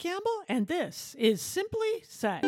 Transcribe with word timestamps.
Campbell, 0.00 0.44
and 0.48 0.66
this 0.66 1.14
is 1.18 1.42
Simply 1.42 2.02
Said. 2.08 2.42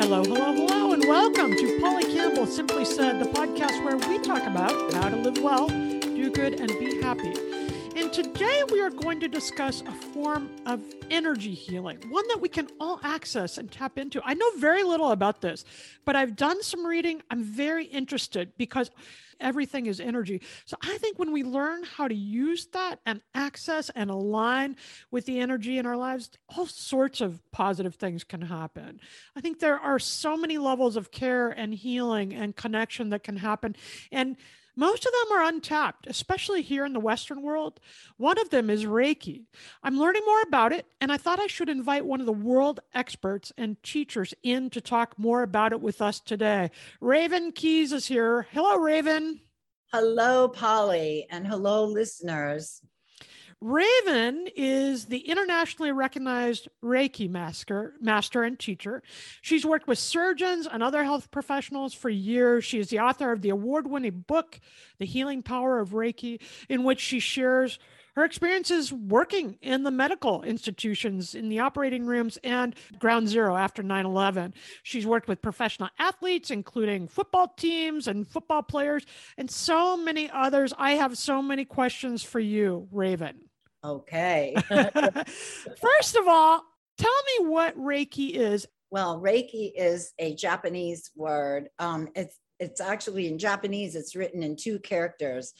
Hello, 0.00 0.22
hello, 0.22 0.52
hello, 0.52 0.92
and 0.92 1.02
welcome 1.08 1.50
to 1.56 1.80
Polly 1.80 2.04
Campbell 2.04 2.46
Simply 2.46 2.84
Said, 2.84 3.18
the 3.18 3.24
podcast 3.24 3.84
where 3.84 3.96
we 3.96 4.20
talk 4.20 4.44
about 4.44 4.94
how 4.94 5.08
to 5.08 5.16
live 5.16 5.42
well, 5.42 5.66
do 5.66 6.30
good, 6.30 6.60
and 6.60 6.68
be 6.78 7.02
happy. 7.02 7.47
And 7.98 8.12
today 8.12 8.62
we 8.70 8.80
are 8.80 8.90
going 8.90 9.18
to 9.18 9.26
discuss 9.26 9.80
a 9.80 9.90
form 9.90 10.48
of 10.66 10.80
energy 11.10 11.52
healing, 11.52 11.98
one 12.10 12.28
that 12.28 12.40
we 12.40 12.48
can 12.48 12.68
all 12.78 13.00
access 13.02 13.58
and 13.58 13.68
tap 13.68 13.98
into. 13.98 14.22
I 14.24 14.34
know 14.34 14.48
very 14.56 14.84
little 14.84 15.10
about 15.10 15.40
this, 15.40 15.64
but 16.04 16.14
I've 16.14 16.36
done 16.36 16.62
some 16.62 16.86
reading. 16.86 17.22
I'm 17.28 17.42
very 17.42 17.86
interested 17.86 18.52
because 18.56 18.92
everything 19.40 19.86
is 19.86 19.98
energy. 19.98 20.42
So 20.64 20.76
I 20.80 20.96
think 20.98 21.18
when 21.18 21.32
we 21.32 21.42
learn 21.42 21.82
how 21.82 22.06
to 22.06 22.14
use 22.14 22.66
that 22.66 23.00
and 23.04 23.20
access 23.34 23.90
and 23.96 24.10
align 24.10 24.76
with 25.10 25.26
the 25.26 25.40
energy 25.40 25.76
in 25.76 25.84
our 25.84 25.96
lives, 25.96 26.30
all 26.56 26.66
sorts 26.66 27.20
of 27.20 27.42
positive 27.50 27.96
things 27.96 28.22
can 28.22 28.42
happen. 28.42 29.00
I 29.34 29.40
think 29.40 29.58
there 29.58 29.78
are 29.78 29.98
so 29.98 30.36
many 30.36 30.56
levels 30.56 30.96
of 30.96 31.10
care 31.10 31.48
and 31.48 31.74
healing 31.74 32.32
and 32.32 32.54
connection 32.54 33.08
that 33.08 33.24
can 33.24 33.38
happen. 33.38 33.74
And 34.12 34.36
most 34.78 35.04
of 35.04 35.12
them 35.12 35.36
are 35.36 35.42
untapped, 35.42 36.06
especially 36.06 36.62
here 36.62 36.84
in 36.84 36.92
the 36.92 37.00
Western 37.00 37.42
world. 37.42 37.80
One 38.16 38.38
of 38.38 38.50
them 38.50 38.70
is 38.70 38.84
Reiki. 38.84 39.46
I'm 39.82 39.98
learning 39.98 40.22
more 40.24 40.40
about 40.42 40.72
it, 40.72 40.86
and 41.00 41.10
I 41.10 41.16
thought 41.16 41.40
I 41.40 41.48
should 41.48 41.68
invite 41.68 42.06
one 42.06 42.20
of 42.20 42.26
the 42.26 42.32
world 42.32 42.78
experts 42.94 43.52
and 43.58 43.82
teachers 43.82 44.34
in 44.44 44.70
to 44.70 44.80
talk 44.80 45.18
more 45.18 45.42
about 45.42 45.72
it 45.72 45.80
with 45.80 46.00
us 46.00 46.20
today. 46.20 46.70
Raven 47.00 47.50
Keyes 47.50 47.92
is 47.92 48.06
here. 48.06 48.46
Hello, 48.52 48.76
Raven. 48.76 49.40
Hello, 49.92 50.46
Polly, 50.46 51.26
and 51.28 51.44
hello, 51.44 51.84
listeners. 51.84 52.80
Raven 53.60 54.46
is 54.54 55.06
the 55.06 55.18
internationally 55.18 55.90
recognized 55.90 56.68
Reiki 56.82 57.28
master, 57.28 57.94
master 58.00 58.44
and 58.44 58.56
teacher. 58.56 59.02
She's 59.42 59.66
worked 59.66 59.88
with 59.88 59.98
surgeons 59.98 60.68
and 60.70 60.80
other 60.80 61.02
health 61.02 61.32
professionals 61.32 61.92
for 61.92 62.08
years. 62.08 62.64
She 62.64 62.78
is 62.78 62.88
the 62.88 63.00
author 63.00 63.32
of 63.32 63.42
the 63.42 63.48
award 63.48 63.90
winning 63.90 64.24
book, 64.28 64.60
The 64.98 65.06
Healing 65.06 65.42
Power 65.42 65.80
of 65.80 65.90
Reiki, 65.90 66.40
in 66.68 66.84
which 66.84 67.00
she 67.00 67.18
shares 67.18 67.80
her 68.14 68.24
experiences 68.24 68.92
working 68.92 69.58
in 69.60 69.82
the 69.82 69.90
medical 69.90 70.42
institutions, 70.42 71.34
in 71.34 71.48
the 71.48 71.58
operating 71.58 72.06
rooms, 72.06 72.36
and 72.44 72.76
ground 72.98 73.28
zero 73.28 73.56
after 73.56 73.82
9 73.82 74.06
11. 74.06 74.54
She's 74.84 75.06
worked 75.06 75.28
with 75.28 75.42
professional 75.42 75.88
athletes, 75.98 76.52
including 76.52 77.08
football 77.08 77.48
teams 77.56 78.06
and 78.06 78.28
football 78.28 78.62
players, 78.62 79.04
and 79.36 79.50
so 79.50 79.96
many 79.96 80.30
others. 80.30 80.72
I 80.78 80.92
have 80.92 81.18
so 81.18 81.42
many 81.42 81.64
questions 81.64 82.22
for 82.22 82.40
you, 82.40 82.88
Raven. 82.92 83.47
Okay. 83.84 84.54
First 84.68 86.16
of 86.16 86.26
all, 86.26 86.64
tell 86.98 87.22
me 87.38 87.46
what 87.46 87.78
Reiki 87.78 88.34
is. 88.34 88.66
Well, 88.90 89.20
Reiki 89.20 89.72
is 89.76 90.12
a 90.18 90.34
Japanese 90.34 91.10
word. 91.14 91.68
Um, 91.78 92.08
it's 92.14 92.38
it's 92.58 92.80
actually 92.80 93.28
in 93.28 93.38
Japanese. 93.38 93.94
It's 93.94 94.16
written 94.16 94.42
in 94.42 94.56
two 94.56 94.80
characters. 94.80 95.52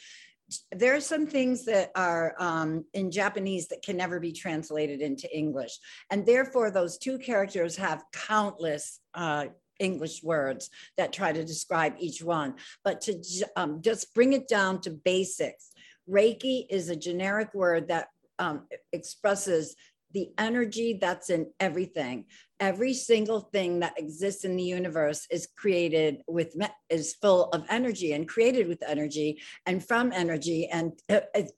There 0.73 0.97
are 0.97 1.01
some 1.01 1.27
things 1.27 1.67
that 1.67 1.93
are 1.95 2.35
um, 2.39 2.85
in 2.95 3.11
Japanese 3.11 3.69
that 3.69 3.83
can 3.83 3.97
never 3.97 4.19
be 4.19 4.33
translated 4.33 5.01
into 5.01 5.29
English, 5.37 5.79
and 6.11 6.27
therefore 6.27 6.71
those 6.71 6.99
two 6.99 7.19
characters 7.19 7.77
have 7.77 8.03
countless 8.13 8.99
uh, 9.15 9.47
English 9.79 10.23
words 10.23 10.71
that 10.97 11.13
try 11.13 11.33
to 11.33 11.45
describe 11.45 11.95
each 11.99 12.23
one. 12.23 12.55
But 12.83 13.01
to 13.03 13.23
um, 13.57 13.83
just 13.83 14.15
bring 14.15 14.33
it 14.33 14.49
down 14.49 14.81
to 14.83 14.91
basics, 14.91 15.71
Reiki 16.09 16.67
is 16.71 16.89
a 16.89 16.97
generic 16.97 17.55
word 17.55 17.89
that 17.89 18.09
um, 18.39 18.67
expresses 18.93 19.77
the 20.13 20.31
energy 20.39 20.99
that's 21.01 21.31
in 21.31 21.47
everything. 21.61 22.25
Every 22.61 22.95
single 22.95 23.41
thing 23.41 23.81
that 23.81 23.99
exists 23.99 24.45
in 24.45 24.57
the 24.57 24.63
universe 24.63 25.27
is 25.31 25.49
created 25.57 26.23
with, 26.27 26.57
is 26.89 27.15
full 27.15 27.51
of 27.51 27.65
energy 27.69 28.15
and 28.15 28.27
created 28.27 28.69
with 28.69 28.83
energy 28.87 29.41
and 29.67 29.87
from 29.87 30.13
energy. 30.13 30.69
And 30.69 30.93
it, 31.09 31.53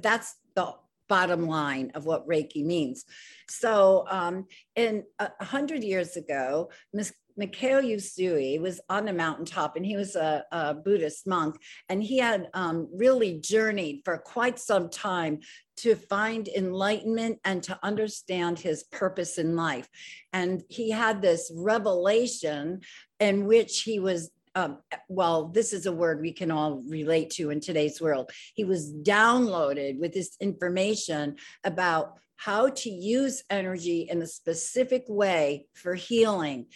that's 0.00 0.34
the 0.56 0.74
bottom 1.08 1.46
line 1.46 1.92
of 1.94 2.06
what 2.06 2.26
Reiki 2.26 2.64
means. 2.64 3.04
So, 3.48 4.06
um, 4.10 4.46
in 4.76 5.04
a 5.18 5.44
hundred 5.44 5.84
years 5.84 6.16
ago, 6.16 6.70
Miss 6.92 7.12
Mikao 7.38 7.82
Usui 7.82 8.60
was 8.60 8.80
on 8.88 9.08
a 9.08 9.12
mountaintop 9.12 9.76
and 9.76 9.84
he 9.84 9.96
was 9.96 10.16
a, 10.16 10.44
a 10.52 10.74
Buddhist 10.74 11.26
monk 11.26 11.56
and 11.88 12.02
he 12.02 12.18
had 12.18 12.48
um, 12.54 12.88
really 12.94 13.40
journeyed 13.40 14.02
for 14.04 14.18
quite 14.18 14.58
some 14.58 14.88
time 14.88 15.40
to 15.78 15.94
find 15.94 16.48
enlightenment 16.48 17.38
and 17.44 17.62
to 17.64 17.78
understand 17.82 18.58
his 18.58 18.84
purpose 18.84 19.38
in 19.38 19.56
life. 19.56 19.88
And 20.32 20.62
he 20.68 20.90
had 20.90 21.22
this 21.22 21.50
revelation 21.54 22.80
in 23.18 23.46
which 23.46 23.82
he 23.82 23.98
was 23.98 24.30
um, 24.54 24.80
well, 25.08 25.46
this 25.48 25.72
is 25.72 25.86
a 25.86 25.92
word 25.92 26.20
we 26.20 26.32
can 26.32 26.50
all 26.50 26.82
relate 26.86 27.30
to 27.30 27.48
in 27.48 27.60
today's 27.60 28.02
world. 28.02 28.30
He 28.54 28.64
was 28.64 28.92
downloaded 28.92 29.98
with 29.98 30.12
this 30.12 30.36
information 30.40 31.36
about 31.64 32.18
how 32.36 32.68
to 32.68 32.90
use 32.90 33.44
energy 33.50 34.08
in 34.10 34.20
a 34.20 34.26
specific 34.26 35.04
way 35.08 35.66
for 35.74 35.94
healing. 35.94 36.66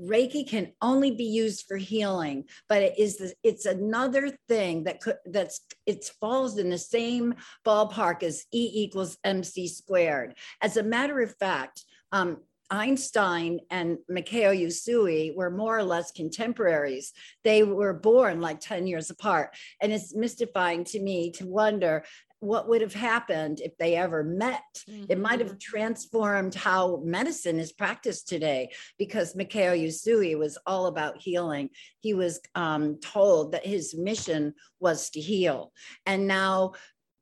Reiki 0.00 0.48
can 0.48 0.72
only 0.80 1.10
be 1.10 1.24
used 1.24 1.66
for 1.66 1.76
healing, 1.76 2.44
but 2.68 2.82
it 2.82 2.98
is 2.98 3.18
the, 3.18 3.34
it's 3.42 3.66
another 3.66 4.30
thing 4.48 4.84
that 4.84 5.00
could 5.00 5.16
that's 5.26 5.60
it 5.86 6.04
falls 6.20 6.58
in 6.58 6.70
the 6.70 6.78
same 6.78 7.34
ballpark 7.66 8.22
as 8.22 8.44
E 8.52 8.70
equals 8.74 9.18
MC 9.24 9.68
squared. 9.68 10.34
As 10.62 10.76
a 10.76 10.82
matter 10.82 11.20
of 11.20 11.34
fact, 11.36 11.84
um, 12.12 12.38
Einstein 12.70 13.60
and 13.70 13.98
Mikao 14.10 14.56
Usui 14.56 15.34
were 15.34 15.50
more 15.50 15.76
or 15.76 15.82
less 15.82 16.12
contemporaries. 16.12 17.12
They 17.42 17.64
were 17.64 17.92
born 17.92 18.40
like 18.40 18.60
10 18.60 18.86
years 18.86 19.10
apart. 19.10 19.56
And 19.82 19.92
it's 19.92 20.14
mystifying 20.14 20.84
to 20.84 21.00
me 21.00 21.32
to 21.32 21.46
wonder 21.46 22.04
what 22.40 22.68
would 22.68 22.80
have 22.80 22.94
happened 22.94 23.60
if 23.60 23.76
they 23.76 23.94
ever 23.96 24.24
met. 24.24 24.62
Mm-hmm. 24.88 25.04
It 25.08 25.18
might 25.18 25.40
have 25.40 25.50
mm-hmm. 25.50 25.58
transformed 25.58 26.54
how 26.54 27.02
medicine 27.04 27.58
is 27.58 27.72
practiced 27.72 28.28
today 28.28 28.70
because 28.98 29.34
Mikao 29.34 29.78
Usui 29.78 30.36
was 30.38 30.58
all 30.66 30.86
about 30.86 31.20
healing. 31.20 31.70
He 32.00 32.14
was 32.14 32.40
um, 32.54 32.98
told 33.00 33.52
that 33.52 33.66
his 33.66 33.94
mission 33.94 34.54
was 34.80 35.10
to 35.10 35.20
heal. 35.20 35.72
And 36.06 36.26
now, 36.26 36.72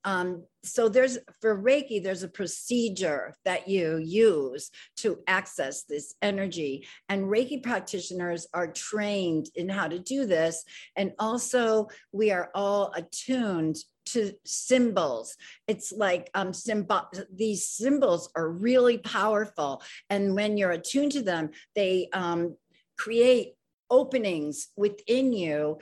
um, 0.05 0.45
so 0.65 0.89
there's 0.89 1.19
for 1.41 1.61
Reiki, 1.61 2.03
there's 2.03 2.23
a 2.23 2.29
procedure 2.29 3.35
that 3.45 3.69
you 3.69 3.99
use 3.99 4.71
to 4.99 5.19
access 5.27 5.85
this 5.85 6.15
energy. 6.23 6.87
And 7.09 7.25
Reiki 7.25 7.63
practitioners 7.63 8.47
are 8.55 8.73
trained 8.73 9.49
in 9.55 9.69
how 9.69 9.89
to 9.89 9.99
do 9.99 10.27
this. 10.27 10.65
And 10.97 11.13
also, 11.19 11.89
we 12.13 12.31
are 12.31 12.51
all 12.55 12.93
attuned 12.95 13.77
to 14.07 14.33
symbols. 14.45 15.37
It's 15.67 15.93
like 15.93 16.31
um, 16.35 16.53
symbol, 16.53 17.03
these 17.33 17.67
symbols 17.69 18.31
are 18.35 18.49
really 18.49 18.99
powerful. 18.99 19.83
And 20.09 20.35
when 20.35 20.57
you're 20.57 20.71
attuned 20.71 21.13
to 21.13 21.23
them, 21.23 21.51
they 21.75 22.09
um, 22.13 22.57
create 22.97 23.55
openings 23.91 24.69
within 24.77 25.33
you 25.33 25.79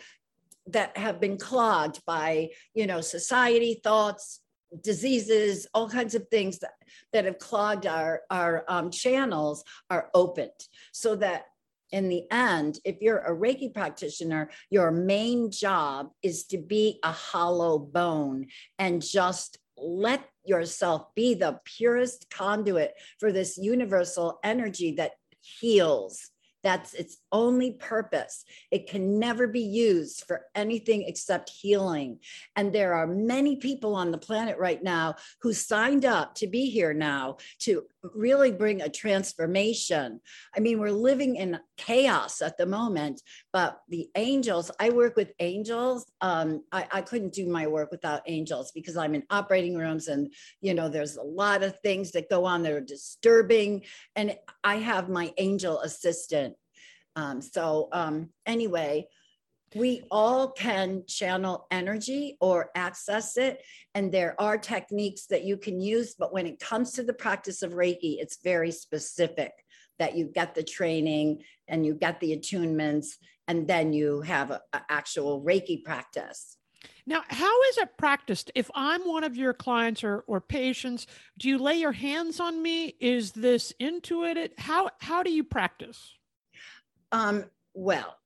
that 0.69 0.97
have 0.97 1.21
been 1.21 1.39
clogged 1.39 2.01
by, 2.07 2.51
you 2.75 2.87
know, 2.87 3.01
society, 3.01 3.81
thoughts, 3.83 4.41
diseases, 4.83 5.67
all 5.75 5.89
kinds 5.89 6.15
of 6.15 6.29
things 6.29 6.59
that, 6.59 6.73
that 7.13 7.25
have 7.25 7.39
clogged 7.39 7.87
our, 7.87 8.23
our 8.31 8.65
um, 8.69 8.91
channels 8.91 9.65
are 9.91 10.11
opened. 10.15 10.51
So 10.93 11.17
that 11.17 11.45
in 11.93 12.09
the 12.09 12.25
end, 12.33 12.81
if 12.85 12.97
you're 13.01 13.19
a 13.19 13.35
Reiki 13.35 13.73
practitioner, 13.73 14.51
your 14.71 14.91
main 14.91 15.51
job 15.51 16.11
is 16.23 16.45
to 16.47 16.59
be 16.59 16.99
a 17.05 17.13
hollow 17.13 17.79
bone 17.79 18.47
and 18.79 19.01
just 19.01 19.59
let 19.79 20.25
yourself 20.45 21.15
be 21.15 21.35
the 21.35 21.61
purest 21.65 22.29
conduit 22.31 22.95
for 23.21 23.31
this 23.31 23.57
universal 23.57 24.39
energy 24.43 24.93
that 24.97 25.13
heals 25.41 26.31
that's 26.67 26.95
its 26.95 27.19
only 27.31 27.71
purpose. 27.71 28.45
It 28.73 28.89
can 28.89 29.21
never 29.21 29.47
be 29.47 29.61
used 29.61 30.25
for 30.27 30.47
anything 30.57 31.05
except 31.07 31.49
healing. 31.49 32.19
And 32.57 32.73
there 32.73 32.95
are 32.95 33.07
many 33.07 33.55
people 33.55 33.95
on 33.95 34.11
the 34.11 34.19
planet 34.19 34.59
right 34.59 34.83
now 34.83 35.15
who 35.43 35.53
signed 35.53 36.05
up 36.05 36.35
to 36.37 36.49
be 36.49 36.69
here 36.69 36.93
now 36.93 37.37
to 37.61 37.85
really 38.03 38.51
bring 38.51 38.83
a 38.83 38.89
transformation. 38.89 40.21
I 40.57 40.61
mean, 40.61 40.81
we're 40.81 40.91
living 40.91 41.37
in 41.37 41.61
chaos 41.77 42.43
at 42.43 42.59
the 42.59 42.67
moment, 42.67 43.23
but 43.53 43.81
the 43.89 44.09
angels, 44.17 44.73
I 44.81 44.91
work 44.91 45.15
with 45.15 45.33
angels. 45.39 46.05
Um, 46.21 46.65
I, 46.73 46.87
I 46.91 47.01
couldn't 47.03 47.33
do 47.33 47.47
my 47.49 47.69
work 47.69 47.93
without 47.93 48.23
angels 48.27 48.73
because 48.73 48.97
I'm 48.97 49.15
in 49.15 49.23
operating 49.31 49.77
rooms 49.77 50.09
and, 50.09 50.33
you 50.61 50.75
know, 50.75 50.89
there's 50.89 51.17
a 51.17 51.23
lot 51.23 51.63
of 51.63 51.79
things 51.81 52.11
that 52.13 52.29
go 52.29 52.45
on 52.45 52.65
that 52.65 52.73
are 52.73 52.81
disturbing. 52.81 53.83
And 54.17 54.37
I 54.65 54.77
have 54.77 55.09
my 55.09 55.33
angel 55.39 55.81
assistant 55.81 56.56
um, 57.17 57.43
so 57.43 57.89
um, 57.93 58.31
anyway, 58.47 59.07
we 59.75 60.05
all 60.11 60.53
can 60.53 61.03
channel 61.09 61.67
energy 61.71 62.37
or 62.41 62.71
access 62.77 63.37
it 63.37 63.61
and 63.95 64.13
there 64.13 64.41
are 64.41 64.57
techniques 64.57 65.27
that 65.27 65.43
you 65.45 65.57
can 65.57 65.81
use 65.81 66.15
but 66.17 66.33
when 66.33 66.47
it 66.47 66.61
comes 66.61 66.93
to 66.93 67.03
the 67.03 67.13
practice 67.13 67.63
of 67.63 67.73
reiki 67.73 68.17
it's 68.21 68.39
very 68.45 68.71
specific 68.71 69.51
that 69.99 70.17
you 70.17 70.27
get 70.27 70.55
the 70.55 70.63
training 70.63 71.43
and 71.69 71.85
you 71.85 71.95
get 71.95 72.21
the 72.21 72.37
attunements 72.37 73.17
and 73.49 73.67
then 73.67 73.93
you 73.93 74.21
have 74.23 74.51
an 74.51 74.61
actual 74.89 75.43
reiki 75.43 75.83
practice. 75.83 76.57
Now 77.07 77.23
how 77.29 77.63
is 77.63 77.79
it 77.79 77.97
practiced? 77.97 78.51
If 78.55 78.71
i'm 78.75 79.03
one 79.03 79.25
of 79.25 79.37
your 79.37 79.53
clients 79.53 80.05
or, 80.05 80.25
or 80.27 80.41
patients 80.41 81.07
do 81.39 81.49
you 81.49 81.59
lay 81.59 81.77
your 81.77 81.93
hands 81.93 82.41
on 82.41 82.63
me? 82.63 82.95
Is 83.01 83.33
this 83.33 83.73
intuitive 83.81 84.51
how 84.59 84.91
how 85.01 85.23
do 85.23 85.31
you 85.31 85.45
practice 85.45 86.15
um, 87.13 87.45
well 87.75 88.17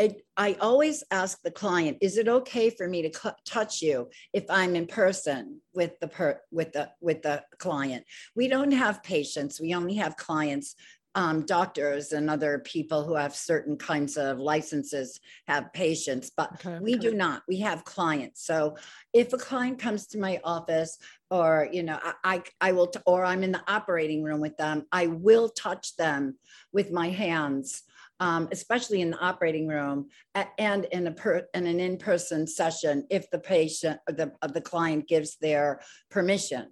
it, 0.00 0.24
I 0.36 0.56
always 0.60 1.04
ask 1.10 1.42
the 1.42 1.50
client, 1.50 1.98
is 2.00 2.16
it 2.16 2.26
okay 2.26 2.70
for 2.70 2.88
me 2.88 3.02
to 3.02 3.10
cu- 3.10 3.30
touch 3.44 3.82
you 3.82 4.08
if 4.32 4.44
I'm 4.48 4.74
in 4.74 4.86
person 4.86 5.60
with 5.74 6.00
the 6.00 6.08
per, 6.08 6.40
with 6.50 6.72
the 6.72 6.90
with 7.02 7.20
the 7.22 7.44
client? 7.58 8.04
We 8.34 8.48
don't 8.48 8.70
have 8.72 9.02
patients. 9.02 9.60
We 9.60 9.74
only 9.74 9.94
have 9.96 10.16
clients. 10.16 10.74
Um, 11.16 11.44
doctors 11.44 12.12
and 12.12 12.30
other 12.30 12.60
people 12.60 13.02
who 13.02 13.16
have 13.16 13.34
certain 13.34 13.76
kinds 13.76 14.16
of 14.16 14.38
licenses 14.38 15.18
have 15.48 15.72
patients, 15.72 16.30
but 16.36 16.52
Okay, 16.64 16.78
we 16.80 16.94
okay. 16.94 17.00
do 17.00 17.14
not. 17.16 17.42
We 17.48 17.58
have 17.58 17.84
clients. 17.84 18.46
So 18.46 18.76
if 19.12 19.32
a 19.32 19.36
client 19.36 19.80
comes 19.80 20.06
to 20.06 20.20
my 20.20 20.40
office, 20.44 20.98
or 21.28 21.68
you 21.72 21.82
know, 21.82 21.98
I 22.00 22.12
I, 22.22 22.42
I 22.60 22.72
will, 22.72 22.86
t- 22.86 23.00
or 23.06 23.24
I'm 23.24 23.42
in 23.42 23.50
the 23.50 23.64
operating 23.66 24.22
room 24.22 24.40
with 24.40 24.56
them, 24.56 24.86
I 24.92 25.08
will 25.08 25.48
touch 25.48 25.96
them 25.96 26.38
with 26.72 26.92
my 26.92 27.08
hands 27.08 27.82
um, 28.20 28.48
especially 28.52 29.00
in 29.00 29.10
the 29.10 29.18
operating 29.18 29.66
room 29.66 30.08
and 30.58 30.84
in 30.92 31.06
a 31.06 31.12
per, 31.12 31.46
in 31.54 31.66
an 31.66 31.80
in-person 31.80 32.46
session 32.46 33.06
if 33.10 33.28
the 33.30 33.38
patient 33.38 33.98
or 34.08 34.14
the, 34.14 34.32
the 34.52 34.60
client 34.60 35.08
gives 35.08 35.36
their 35.38 35.80
permission. 36.10 36.68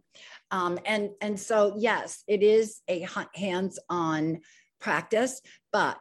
Um, 0.50 0.78
and, 0.84 1.10
and 1.20 1.40
so, 1.40 1.74
yes, 1.76 2.22
it 2.28 2.42
is 2.42 2.80
a 2.88 3.06
hands-on 3.34 4.40
practice, 4.78 5.40
but 5.72 5.98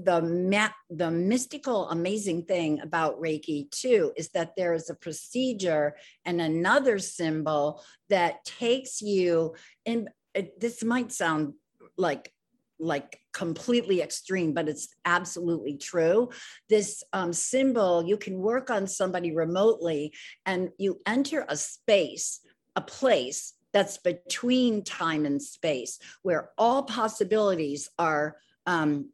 the 0.00 0.22
ma- 0.22 0.68
the 0.90 1.10
mystical 1.10 1.88
amazing 1.90 2.44
thing 2.44 2.80
about 2.80 3.20
reiki 3.20 3.68
too 3.72 4.12
is 4.16 4.28
that 4.28 4.52
there 4.56 4.72
is 4.72 4.88
a 4.88 4.94
procedure 4.94 5.96
and 6.24 6.40
another 6.40 7.00
symbol 7.00 7.82
that 8.08 8.44
takes 8.44 9.02
you 9.02 9.52
it, 9.84 10.60
this 10.60 10.84
might 10.84 11.10
sound 11.10 11.54
like 11.96 12.32
like 12.78 13.20
completely 13.32 14.00
extreme 14.00 14.52
but 14.52 14.68
it's 14.68 14.88
absolutely 15.04 15.76
true 15.76 16.28
this 16.68 17.02
um, 17.12 17.32
symbol 17.32 18.04
you 18.04 18.16
can 18.16 18.38
work 18.38 18.70
on 18.70 18.86
somebody 18.86 19.34
remotely 19.34 20.12
and 20.46 20.70
you 20.78 21.00
enter 21.06 21.44
a 21.48 21.56
space 21.56 22.40
a 22.76 22.80
place 22.80 23.54
that's 23.72 23.98
between 23.98 24.82
time 24.82 25.26
and 25.26 25.42
space 25.42 25.98
where 26.22 26.50
all 26.56 26.82
possibilities 26.84 27.88
are 27.98 28.36
um, 28.66 29.10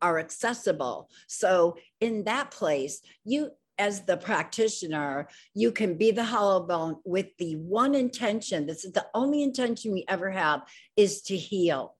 are 0.00 0.18
accessible. 0.18 1.08
So 1.28 1.76
in 2.00 2.24
that 2.24 2.50
place, 2.50 3.00
you 3.24 3.50
as 3.78 4.02
the 4.02 4.16
practitioner, 4.16 5.28
you 5.54 5.72
can 5.72 5.96
be 5.96 6.10
the 6.10 6.24
hollow 6.24 6.60
bone 6.66 6.96
with 7.04 7.26
the 7.38 7.56
one 7.56 7.94
intention. 7.94 8.66
This 8.66 8.84
is 8.84 8.92
the 8.92 9.06
only 9.14 9.42
intention 9.42 9.92
we 9.92 10.04
ever 10.08 10.30
have 10.30 10.62
is 10.96 11.22
to 11.22 11.36
heal. 11.36 11.96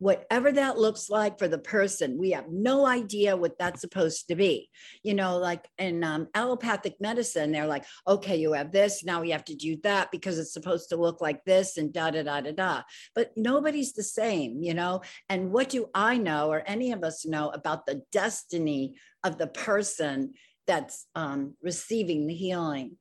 Whatever 0.00 0.52
that 0.52 0.78
looks 0.78 1.10
like 1.10 1.38
for 1.38 1.48
the 1.48 1.58
person, 1.58 2.18
we 2.18 2.30
have 2.30 2.48
no 2.48 2.86
idea 2.86 3.36
what 3.36 3.58
that's 3.58 3.80
supposed 3.80 4.28
to 4.28 4.36
be. 4.36 4.70
You 5.02 5.14
know, 5.14 5.38
like 5.38 5.68
in 5.76 6.04
um, 6.04 6.28
allopathic 6.34 7.00
medicine, 7.00 7.50
they're 7.50 7.66
like, 7.66 7.84
okay, 8.06 8.36
you 8.36 8.52
have 8.52 8.70
this, 8.70 9.04
now 9.04 9.20
we 9.20 9.30
have 9.30 9.44
to 9.46 9.56
do 9.56 9.76
that 9.82 10.10
because 10.12 10.38
it's 10.38 10.52
supposed 10.52 10.90
to 10.90 10.96
look 10.96 11.20
like 11.20 11.44
this 11.44 11.76
and 11.76 11.92
da 11.92 12.10
da 12.10 12.22
da 12.22 12.40
da 12.40 12.52
da. 12.52 12.82
But 13.14 13.32
nobody's 13.36 13.92
the 13.92 14.04
same, 14.04 14.62
you 14.62 14.74
know. 14.74 15.02
And 15.28 15.50
what 15.50 15.68
do 15.68 15.86
I 15.94 16.16
know, 16.16 16.50
or 16.50 16.62
any 16.64 16.92
of 16.92 17.02
us 17.02 17.26
know, 17.26 17.48
about 17.50 17.86
the 17.86 18.02
destiny 18.12 18.94
of 19.24 19.36
the 19.36 19.48
person 19.48 20.34
that's 20.66 21.06
um, 21.14 21.54
receiving 21.62 22.26
the 22.26 22.34
healing? 22.34 22.98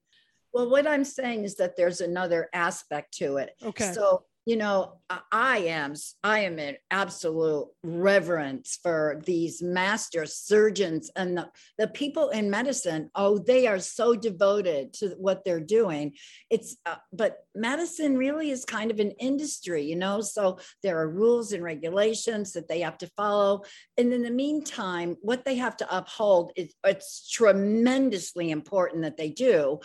Well, 0.54 0.70
what 0.70 0.88
I'm 0.88 1.04
saying 1.04 1.44
is 1.44 1.58
that 1.58 1.76
there's 1.78 2.02
another 2.02 2.50
aspect 2.54 3.18
to 3.18 3.38
it. 3.38 3.52
Okay. 3.64 3.92
So, 3.92 4.24
you 4.48 4.56
know, 4.56 4.94
I- 5.10 5.58
am 5.68 5.94
I 6.24 6.40
am 6.40 6.58
in 6.58 6.78
absolute 6.90 7.68
reverence 7.84 8.80
for 8.82 9.22
these 9.26 9.62
master 9.62 10.26
surgeons 10.26 11.12
and 11.18 11.38
the, 11.38 11.50
the 11.78 11.90
people 11.90 12.30
in 12.30 12.50
medicine. 12.50 13.12
Oh, 13.14 13.40
they 13.40 13.68
are 13.68 13.80
so 13.80 14.16
devoted 14.16 14.94
to 14.94 15.10
what 15.18 15.44
they're 15.44 15.60
doing. 15.60 16.14
It's 16.50 16.78
uh, 16.86 16.96
but 17.12 17.40
medicine 17.56 18.18
really 18.18 18.50
is 18.50 18.64
kind 18.64 18.90
of 18.90 19.02
an 19.02 19.12
industry, 19.20 19.84
you 19.84 19.98
know. 19.98 20.22
So 20.22 20.60
there 20.82 20.98
are 20.98 21.10
rules 21.10 21.52
and 21.52 21.62
regulations 21.62 22.54
that 22.54 22.70
they 22.70 22.80
have 22.80 22.98
to 23.00 23.12
follow, 23.18 23.64
and 23.98 24.14
in 24.14 24.24
the 24.24 24.32
meantime, 24.32 25.18
what 25.22 25.44
they 25.44 25.56
have 25.56 25.76
to 25.78 25.98
uphold 25.98 26.54
is 26.56 26.74
it's 26.86 27.30
tremendously 27.30 28.52
important 28.52 29.02
that 29.04 29.18
they 29.18 29.30
do 29.30 29.82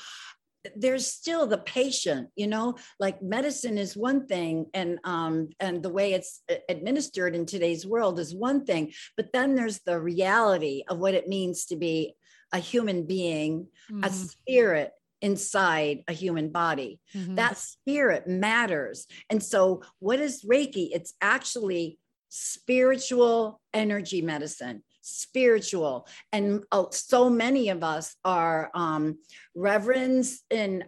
there's 0.77 1.07
still 1.07 1.47
the 1.47 1.59
patient 1.59 2.29
you 2.37 2.47
know 2.47 2.77
like 3.01 3.23
medicine 3.23 3.79
is 3.79 3.97
one 3.97 4.27
thing 4.27 4.67
and 4.75 4.99
um 5.05 5.49
and 5.61 5.83
the 5.83 5.89
way 5.89 6.13
it's 6.13 6.43
uh, 6.51 6.55
administered 6.69 7.35
in 7.35 7.45
today's 7.47 7.87
world 7.87 8.19
is 8.19 8.35
one 8.35 8.65
thing 8.65 8.93
but 9.17 9.33
then 9.33 9.55
there's 9.55 9.81
the 9.81 10.01
reality 10.01 10.83
of 10.89 10.99
what 10.99 11.15
it 11.15 11.29
means 11.29 11.67
to 11.67 11.77
be 11.77 12.15
a 12.53 12.59
human 12.59 13.05
being 13.07 13.67
a 13.91 14.09
Mhm, 14.09 14.13
spirit 14.13 14.93
inside 15.23 16.03
a 16.09 16.13
human 16.13 16.51
body. 16.51 17.01
Mhm. 17.15 17.37
that 17.37 17.57
spirit 17.57 18.27
matters. 18.27 19.07
And 19.31 19.41
so 19.43 19.83
what 20.01 20.19
is 20.21 20.45
reiki? 20.45 20.89
It's 20.93 21.15
actually 21.21 21.99
spiritual 22.29 23.61
energy 23.73 24.21
medicine 24.23 24.83
spiritual. 25.03 26.07
And 26.33 26.65
uh, 26.73 26.87
so 26.91 27.29
many 27.29 27.69
of 27.69 27.85
us 27.85 28.17
are 28.25 28.71
um, 28.75 29.19
reverends 29.55 30.43
in 30.51 30.85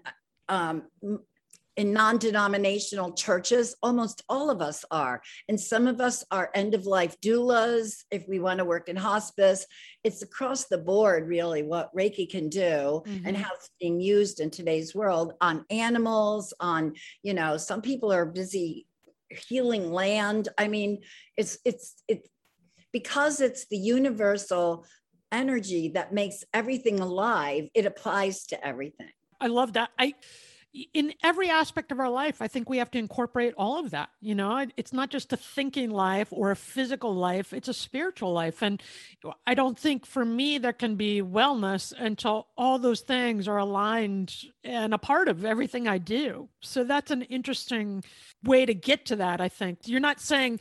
um, 0.48 0.84
in 1.76 1.92
non-denominational 1.92 3.12
churches. 3.14 3.74
Almost 3.82 4.22
all 4.28 4.48
of 4.48 4.62
us 4.62 4.84
are. 4.92 5.20
And 5.48 5.58
some 5.58 5.88
of 5.88 6.00
us 6.00 6.24
are 6.30 6.50
end 6.54 6.72
of 6.74 6.86
life 6.86 7.20
doulas 7.20 8.04
if 8.12 8.28
we 8.28 8.38
want 8.38 8.58
to 8.58 8.64
work 8.64 8.88
in 8.88 8.94
hospice. 8.94 9.66
It's 10.04 10.22
across 10.22 10.66
the 10.66 10.78
board 10.78 11.26
really 11.26 11.64
what 11.64 11.94
reiki 11.94 12.30
can 12.30 12.48
do 12.48 13.02
and 13.06 13.36
Mhm. 13.36 13.40
how 13.40 13.54
it's 13.54 13.70
being 13.80 14.00
used 14.00 14.38
in 14.38 14.50
today's 14.50 14.94
world 14.94 15.32
on 15.40 15.64
animals 15.70 16.54
on 16.60 16.94
you 17.24 17.34
know 17.34 17.56
some 17.56 17.82
people 17.82 18.12
are 18.12 18.24
busy 18.26 18.86
healing 19.30 19.90
land. 19.90 20.48
I 20.56 20.68
mean 20.68 21.00
it's 21.36 21.58
it's 21.64 22.02
it's 22.06 22.28
because 22.94 23.42
it's 23.42 23.66
the 23.66 23.76
universal 23.76 24.86
energy 25.30 25.90
that 25.90 26.14
makes 26.14 26.44
everything 26.54 27.00
alive 27.00 27.68
it 27.74 27.84
applies 27.84 28.46
to 28.46 28.66
everything 28.66 29.10
I 29.40 29.48
love 29.48 29.74
that. 29.74 29.90
I 29.98 30.14
in 30.92 31.14
every 31.22 31.48
aspect 31.48 31.92
of 31.92 32.00
our 32.00 32.10
life, 32.10 32.42
I 32.42 32.48
think 32.48 32.68
we 32.68 32.78
have 32.78 32.90
to 32.92 32.98
incorporate 32.98 33.54
all 33.56 33.78
of 33.78 33.92
that. 33.92 34.10
You 34.20 34.34
know, 34.34 34.66
it's 34.76 34.92
not 34.92 35.08
just 35.08 35.32
a 35.32 35.36
thinking 35.36 35.90
life 35.90 36.28
or 36.32 36.50
a 36.50 36.56
physical 36.56 37.14
life, 37.14 37.52
it's 37.52 37.68
a 37.68 37.74
spiritual 37.74 38.32
life. 38.32 38.60
And 38.60 38.82
I 39.46 39.54
don't 39.54 39.78
think 39.78 40.04
for 40.04 40.24
me 40.24 40.58
there 40.58 40.72
can 40.72 40.96
be 40.96 41.22
wellness 41.22 41.92
until 41.96 42.48
all 42.56 42.78
those 42.78 43.02
things 43.02 43.46
are 43.46 43.58
aligned 43.58 44.34
and 44.64 44.92
a 44.92 44.98
part 44.98 45.28
of 45.28 45.44
everything 45.44 45.86
I 45.86 45.98
do. 45.98 46.48
So 46.60 46.82
that's 46.82 47.12
an 47.12 47.22
interesting 47.22 48.02
way 48.42 48.66
to 48.66 48.74
get 48.74 49.06
to 49.06 49.16
that, 49.16 49.40
I 49.40 49.48
think. 49.48 49.78
You're 49.84 50.00
not 50.00 50.20
saying 50.20 50.58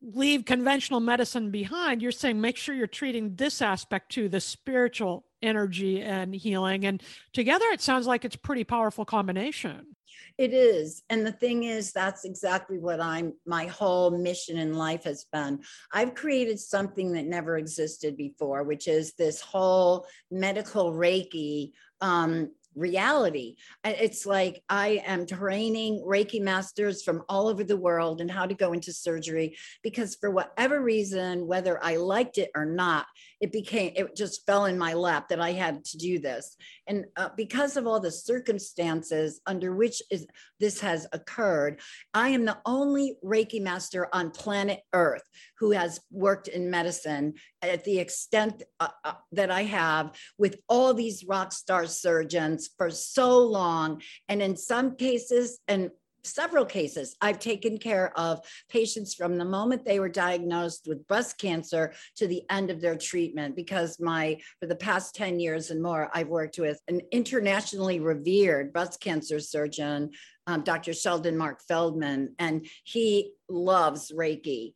leave 0.00 0.44
conventional 0.44 1.00
medicine 1.00 1.50
behind. 1.50 2.02
You're 2.02 2.12
saying 2.12 2.40
make 2.40 2.56
sure 2.56 2.74
you're 2.74 2.86
treating 2.86 3.34
this 3.34 3.60
aspect 3.60 4.12
too, 4.12 4.28
the 4.28 4.40
spiritual 4.40 5.24
energy 5.42 6.02
and 6.02 6.34
healing. 6.34 6.84
And 6.84 7.02
together 7.32 7.66
it 7.72 7.80
sounds 7.80 8.06
like 8.06 8.24
it's 8.24 8.36
pretty 8.36 8.64
powerful 8.64 9.04
combination. 9.04 9.96
It 10.38 10.54
is. 10.54 11.02
And 11.10 11.26
the 11.26 11.32
thing 11.32 11.64
is, 11.64 11.92
that's 11.92 12.24
exactly 12.24 12.78
what 12.78 13.00
I'm, 13.00 13.34
my 13.44 13.66
whole 13.66 14.10
mission 14.10 14.56
in 14.56 14.74
life 14.74 15.04
has 15.04 15.26
been. 15.32 15.60
I've 15.92 16.14
created 16.14 16.58
something 16.58 17.12
that 17.12 17.26
never 17.26 17.58
existed 17.58 18.16
before, 18.16 18.62
which 18.62 18.88
is 18.88 19.12
this 19.14 19.40
whole 19.40 20.06
medical 20.30 20.92
Reiki 20.92 21.72
um, 22.00 22.52
reality. 22.74 23.56
It's 23.84 24.26
like 24.26 24.62
I 24.68 25.02
am 25.04 25.26
training 25.26 26.04
Reiki 26.06 26.40
masters 26.40 27.02
from 27.02 27.22
all 27.28 27.48
over 27.48 27.64
the 27.64 27.76
world 27.76 28.20
and 28.20 28.30
how 28.30 28.46
to 28.46 28.54
go 28.54 28.72
into 28.72 28.92
surgery 28.92 29.56
because 29.82 30.14
for 30.14 30.30
whatever 30.30 30.80
reason, 30.80 31.46
whether 31.46 31.82
I 31.82 31.96
liked 31.96 32.38
it 32.38 32.50
or 32.54 32.64
not, 32.64 33.06
it 33.40 33.52
became 33.52 33.92
it 33.96 34.16
just 34.16 34.46
fell 34.46 34.66
in 34.66 34.78
my 34.78 34.94
lap 34.94 35.28
that 35.28 35.40
I 35.40 35.52
had 35.52 35.84
to 35.86 35.98
do 35.98 36.18
this. 36.18 36.56
And 36.90 37.04
uh, 37.16 37.28
because 37.36 37.76
of 37.76 37.86
all 37.86 38.00
the 38.00 38.10
circumstances 38.10 39.40
under 39.46 39.72
which 39.72 40.02
is 40.10 40.26
this 40.58 40.80
has 40.80 41.06
occurred, 41.12 41.80
I 42.12 42.30
am 42.30 42.44
the 42.44 42.58
only 42.66 43.14
Reiki 43.24 43.62
master 43.62 44.08
on 44.12 44.32
planet 44.32 44.80
Earth 44.92 45.22
who 45.60 45.70
has 45.70 46.00
worked 46.10 46.48
in 46.48 46.68
medicine 46.68 47.34
at 47.62 47.84
the 47.84 48.00
extent 48.00 48.64
uh, 48.80 48.88
uh, 49.04 49.12
that 49.30 49.52
I 49.52 49.62
have 49.62 50.16
with 50.36 50.56
all 50.68 50.92
these 50.92 51.24
rock 51.24 51.52
star 51.52 51.86
surgeons 51.86 52.70
for 52.76 52.90
so 52.90 53.38
long. 53.38 54.02
And 54.28 54.42
in 54.42 54.56
some 54.56 54.96
cases, 54.96 55.60
and 55.68 55.90
several 56.24 56.64
cases. 56.64 57.16
I've 57.20 57.38
taken 57.38 57.78
care 57.78 58.18
of 58.18 58.40
patients 58.68 59.14
from 59.14 59.36
the 59.36 59.44
moment 59.44 59.84
they 59.84 60.00
were 60.00 60.08
diagnosed 60.08 60.86
with 60.86 61.06
breast 61.06 61.38
cancer 61.38 61.92
to 62.16 62.26
the 62.26 62.42
end 62.50 62.70
of 62.70 62.80
their 62.80 62.96
treatment 62.96 63.56
because 63.56 63.98
my 64.00 64.38
for 64.58 64.66
the 64.66 64.76
past 64.76 65.14
10 65.14 65.40
years 65.40 65.70
and 65.70 65.82
more 65.82 66.10
i've 66.14 66.28
worked 66.28 66.58
with 66.58 66.80
an 66.88 67.00
internationally 67.12 68.00
revered 68.00 68.72
breast 68.72 69.00
cancer 69.00 69.38
surgeon 69.38 70.10
um, 70.46 70.62
dr 70.62 70.92
sheldon 70.92 71.36
mark 71.36 71.60
feldman 71.66 72.34
and 72.38 72.66
he 72.84 73.32
loves 73.48 74.12
reiki 74.12 74.72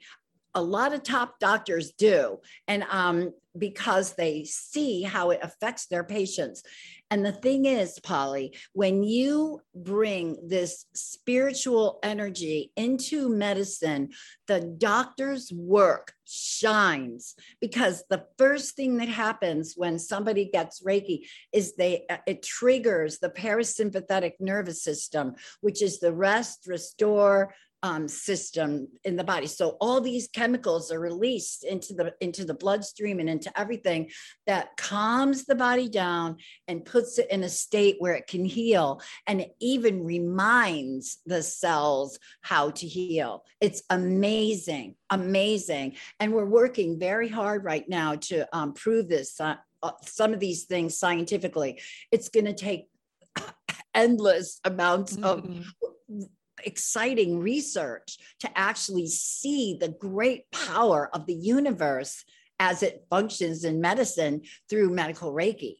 a 0.54 0.62
lot 0.62 0.92
of 0.92 1.02
top 1.02 1.38
doctors 1.38 1.92
do. 1.92 2.38
And 2.68 2.84
um, 2.90 3.32
because 3.56 4.14
they 4.14 4.44
see 4.44 5.02
how 5.02 5.30
it 5.30 5.40
affects 5.42 5.86
their 5.86 6.04
patients. 6.04 6.62
And 7.10 7.24
the 7.24 7.32
thing 7.32 7.66
is 7.66 8.00
polly 8.00 8.56
when 8.72 9.04
you 9.04 9.60
bring 9.74 10.38
this 10.48 10.86
spiritual 10.94 12.00
energy 12.02 12.72
into 12.76 13.28
medicine 13.28 14.10
the 14.48 14.60
doctor's 14.60 15.52
work 15.52 16.12
shines. 16.26 17.34
Because 17.60 18.02
the 18.10 18.24
first 18.38 18.74
thing 18.74 18.96
that 18.96 19.08
happens 19.08 19.74
when 19.76 19.98
somebody 19.98 20.46
gets 20.46 20.82
reiki 20.82 21.20
is 21.52 21.76
they 21.76 22.04
uh, 22.10 22.16
it 22.26 22.42
triggers 22.42 23.18
the 23.18 23.30
parasympathetic 23.30 24.32
nervous 24.40 24.82
system 24.82 25.34
which 25.60 25.82
is 25.82 26.00
the 26.00 26.12
rest 26.12 26.66
restore 26.66 27.54
um, 27.84 28.08
system 28.08 28.88
in 29.04 29.14
the 29.14 29.22
body. 29.22 29.46
So 29.46 29.76
all 29.78 30.00
these 30.00 30.26
chemicals 30.28 30.90
are 30.90 30.98
released 30.98 31.64
into 31.64 31.92
the 31.92 32.14
into 32.22 32.46
the 32.46 32.54
bloodstream 32.54 33.20
and 33.20 33.28
into 33.28 33.52
everything 33.60 34.10
that 34.46 34.74
calms 34.78 35.44
the 35.44 35.54
body 35.54 35.90
down 35.90 36.38
and 36.66 36.86
puts 36.86 37.18
it 37.18 37.30
in 37.30 37.42
a 37.42 37.48
state 37.48 37.96
where 37.98 38.14
it 38.14 38.26
can 38.26 38.42
heal, 38.42 39.02
and 39.26 39.42
it 39.42 39.54
even 39.60 40.02
reminds 40.02 41.18
the 41.26 41.42
cells 41.42 42.18
how 42.40 42.70
to 42.70 42.86
heal. 42.86 43.44
It's 43.60 43.82
amazing, 43.90 44.94
amazing, 45.10 45.96
and 46.18 46.32
we're 46.32 46.46
working 46.46 46.98
very 46.98 47.28
hard 47.28 47.64
right 47.64 47.86
now 47.86 48.14
to 48.14 48.48
um, 48.56 48.72
prove 48.72 49.08
this. 49.08 49.38
Uh, 49.38 49.56
uh 49.82 49.92
some 50.06 50.32
of 50.32 50.40
these 50.40 50.64
things 50.64 50.96
scientifically, 50.96 51.82
it's 52.10 52.30
going 52.30 52.46
to 52.46 52.54
take 52.54 52.88
endless 53.94 54.58
amounts 54.64 55.16
mm-hmm. 55.16 55.24
of 55.24 56.30
exciting 56.66 57.38
research 57.38 58.18
to 58.40 58.58
actually 58.58 59.06
see 59.06 59.76
the 59.80 59.88
great 59.88 60.50
power 60.50 61.10
of 61.12 61.26
the 61.26 61.34
universe 61.34 62.24
as 62.58 62.82
it 62.82 63.04
functions 63.10 63.64
in 63.64 63.80
medicine 63.80 64.42
through 64.68 64.90
medical 64.90 65.32
Reiki. 65.32 65.78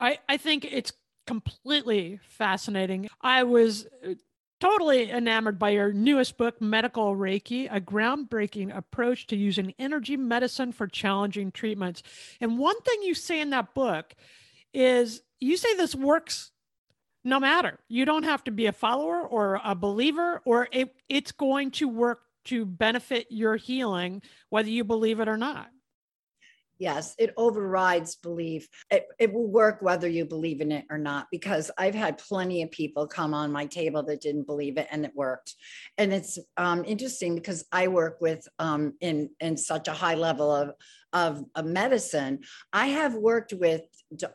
I, 0.00 0.18
I 0.28 0.36
think 0.36 0.64
it's 0.64 0.92
completely 1.26 2.20
fascinating. 2.22 3.08
I 3.20 3.42
was 3.42 3.86
uh, 4.06 4.14
totally 4.60 5.10
enamored 5.10 5.58
by 5.58 5.70
your 5.70 5.92
newest 5.92 6.38
book, 6.38 6.60
Medical 6.60 7.14
Reiki, 7.14 7.68
a 7.70 7.80
groundbreaking 7.80 8.76
approach 8.76 9.26
to 9.28 9.36
using 9.36 9.74
energy 9.78 10.16
medicine 10.16 10.72
for 10.72 10.86
challenging 10.86 11.52
treatments. 11.52 12.02
And 12.40 12.58
one 12.58 12.80
thing 12.82 13.02
you 13.02 13.14
say 13.14 13.40
in 13.40 13.50
that 13.50 13.74
book 13.74 14.14
is 14.72 15.22
you 15.40 15.56
say 15.56 15.74
this 15.76 15.94
works 15.94 16.52
no 17.26 17.40
matter. 17.40 17.80
You 17.88 18.04
don't 18.04 18.22
have 18.22 18.44
to 18.44 18.52
be 18.52 18.66
a 18.66 18.72
follower 18.72 19.20
or 19.20 19.60
a 19.64 19.74
believer, 19.74 20.40
or 20.46 20.68
it, 20.70 20.94
it's 21.08 21.32
going 21.32 21.72
to 21.72 21.88
work 21.88 22.20
to 22.44 22.64
benefit 22.64 23.26
your 23.30 23.56
healing, 23.56 24.22
whether 24.48 24.68
you 24.68 24.84
believe 24.84 25.18
it 25.18 25.26
or 25.26 25.36
not. 25.36 25.68
Yes, 26.78 27.14
it 27.18 27.32
overrides 27.36 28.16
belief. 28.16 28.68
It, 28.90 29.06
it 29.18 29.32
will 29.32 29.48
work 29.48 29.80
whether 29.80 30.06
you 30.06 30.24
believe 30.26 30.60
in 30.60 30.70
it 30.70 30.84
or 30.90 30.98
not, 30.98 31.26
because 31.32 31.70
I've 31.76 31.94
had 31.94 32.18
plenty 32.18 32.62
of 32.62 32.70
people 32.70 33.08
come 33.08 33.34
on 33.34 33.50
my 33.50 33.66
table 33.66 34.02
that 34.04 34.20
didn't 34.20 34.46
believe 34.46 34.76
it 34.76 34.86
and 34.90 35.04
it 35.04 35.12
worked. 35.14 35.54
And 35.98 36.12
it's 36.12 36.38
um, 36.56 36.84
interesting 36.84 37.34
because 37.34 37.64
I 37.72 37.88
work 37.88 38.18
with 38.20 38.46
um, 38.58 38.92
in, 39.00 39.30
in 39.40 39.56
such 39.56 39.88
a 39.88 39.92
high 39.92 40.14
level 40.14 40.54
of, 40.54 40.72
of, 41.12 41.44
of 41.54 41.64
medicine. 41.64 42.40
I 42.72 42.88
have 42.88 43.14
worked 43.14 43.54
with 43.54 43.82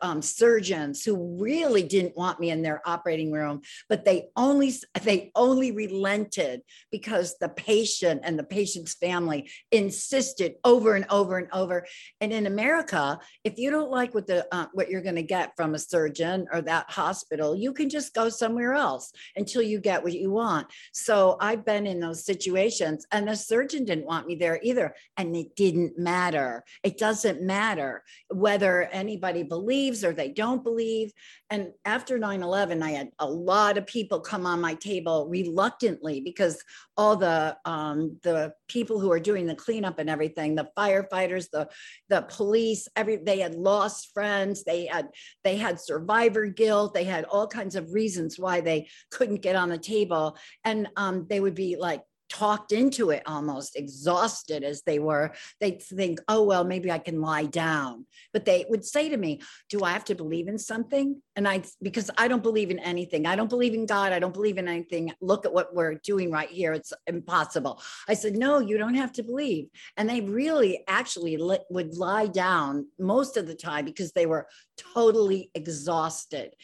um, 0.02 0.20
surgeons 0.22 1.04
who 1.04 1.38
really 1.40 1.82
didn't 1.82 2.16
want 2.16 2.40
me 2.40 2.50
in 2.50 2.62
their 2.62 2.82
operating 2.86 3.32
room, 3.32 3.62
but 3.88 4.04
they 4.04 4.28
only 4.36 4.72
they 5.02 5.30
only 5.34 5.72
relented 5.72 6.62
because 6.90 7.36
the 7.40 7.48
patient 7.48 8.20
and 8.24 8.38
the 8.38 8.44
patient's 8.44 8.94
family 8.94 9.50
insisted 9.70 10.54
over 10.64 10.94
and 10.94 11.06
over 11.10 11.38
and 11.38 11.48
over. 11.52 11.86
And 12.20 12.32
in 12.32 12.46
America, 12.46 13.18
if 13.44 13.58
you 13.58 13.70
don't 13.70 13.90
like 13.90 14.14
what 14.14 14.26
the 14.26 14.46
uh, 14.52 14.66
what 14.72 14.90
you're 14.90 15.02
going 15.02 15.16
to 15.16 15.22
get 15.22 15.52
from 15.56 15.74
a 15.74 15.78
surgeon 15.78 16.46
or 16.52 16.60
that 16.62 16.90
hospital, 16.90 17.56
you 17.56 17.72
can 17.72 17.88
just 17.88 18.14
go 18.14 18.28
somewhere 18.28 18.74
else 18.74 19.12
until 19.36 19.62
you 19.62 19.80
get 19.80 20.02
what 20.02 20.12
you 20.12 20.30
want. 20.30 20.66
So 20.92 21.36
I've 21.40 21.64
been 21.64 21.86
in 21.86 22.00
those 22.00 22.24
situations, 22.24 23.06
and 23.10 23.28
the 23.28 23.36
surgeon 23.36 23.84
didn't 23.84 24.06
want 24.06 24.26
me 24.26 24.34
there 24.34 24.60
either, 24.62 24.94
and 25.16 25.34
it 25.34 25.56
didn't 25.56 25.98
matter. 25.98 26.64
It 26.82 26.98
doesn't 26.98 27.40
matter 27.42 28.04
whether 28.28 28.82
anybody 28.84 29.42
believes 29.42 29.61
believes 29.62 30.04
or 30.04 30.12
they 30.12 30.28
don't 30.28 30.64
believe. 30.64 31.12
And 31.50 31.72
after 31.84 32.18
9 32.18 32.42
11, 32.42 32.82
I 32.82 32.90
had 32.90 33.10
a 33.18 33.26
lot 33.26 33.78
of 33.78 33.86
people 33.86 34.20
come 34.20 34.44
on 34.44 34.60
my 34.60 34.74
table 34.74 35.28
reluctantly 35.28 36.20
because 36.20 36.62
all 36.96 37.16
the 37.16 37.56
um, 37.64 38.18
the 38.22 38.52
people 38.68 38.98
who 38.98 39.12
are 39.12 39.20
doing 39.20 39.46
the 39.46 39.54
cleanup 39.54 39.98
and 39.98 40.10
everything, 40.10 40.54
the 40.54 40.68
firefighters, 40.76 41.48
the 41.50 41.68
the 42.08 42.22
police, 42.22 42.88
every 42.96 43.16
they 43.16 43.38
had 43.38 43.54
lost 43.54 44.12
friends, 44.12 44.64
they 44.64 44.86
had 44.86 45.08
they 45.44 45.56
had 45.56 45.80
survivor 45.80 46.46
guilt, 46.46 46.94
they 46.94 47.04
had 47.04 47.24
all 47.24 47.46
kinds 47.46 47.76
of 47.76 47.92
reasons 47.92 48.38
why 48.38 48.60
they 48.60 48.88
couldn't 49.10 49.42
get 49.42 49.56
on 49.56 49.68
the 49.68 49.78
table, 49.78 50.36
and 50.64 50.88
um, 50.96 51.26
they 51.28 51.40
would 51.40 51.54
be 51.54 51.76
like 51.76 52.02
talked 52.32 52.72
into 52.72 53.10
it 53.10 53.22
almost 53.26 53.76
exhausted 53.76 54.64
as 54.64 54.82
they 54.82 54.98
were. 54.98 55.32
They'd 55.60 55.82
think 55.82 56.18
oh 56.28 56.42
well 56.44 56.64
maybe 56.64 56.90
i 56.90 56.98
can 56.98 57.20
lie 57.20 57.44
down. 57.44 58.06
But 58.32 58.46
they 58.46 58.64
would 58.70 58.84
say 58.84 59.10
to 59.10 59.16
me 59.16 59.42
do 59.68 59.84
i 59.84 59.92
have 59.92 60.06
to 60.06 60.14
believe 60.14 60.48
in 60.48 60.58
something? 60.58 61.20
And 61.36 61.46
i 61.46 61.62
because 61.82 62.10
i 62.16 62.28
don't 62.28 62.42
believe 62.42 62.70
in 62.70 62.78
anything. 62.78 63.26
I 63.26 63.36
don't 63.36 63.50
believe 63.50 63.74
in 63.74 63.84
god. 63.84 64.12
I 64.12 64.18
don't 64.18 64.32
believe 64.32 64.56
in 64.56 64.66
anything. 64.66 65.12
Look 65.20 65.44
at 65.44 65.52
what 65.52 65.74
we're 65.74 65.96
doing 65.96 66.30
right 66.30 66.48
here. 66.48 66.72
It's 66.72 66.92
impossible. 67.06 67.82
I 68.08 68.14
said 68.14 68.34
no 68.36 68.60
you 68.60 68.78
don't 68.78 68.94
have 68.94 69.12
to 69.12 69.22
believe. 69.22 69.66
And 69.98 70.08
they 70.08 70.22
really 70.22 70.84
actually 70.88 71.36
li- 71.36 71.68
would 71.68 71.98
lie 71.98 72.28
down 72.28 72.86
most 72.98 73.36
of 73.36 73.46
the 73.46 73.54
time 73.54 73.84
because 73.84 74.12
they 74.12 74.26
were 74.26 74.46
totally 74.94 75.50
exhausted 75.54 76.54